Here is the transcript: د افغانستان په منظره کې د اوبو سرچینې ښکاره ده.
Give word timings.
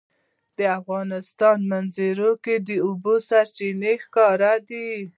د 0.57 0.59
افغانستان 0.79 1.57
په 1.63 1.67
منظره 1.71 2.31
کې 2.43 2.55
د 2.67 2.69
اوبو 2.85 3.13
سرچینې 3.29 3.93
ښکاره 4.03 4.53
ده. 4.67 4.85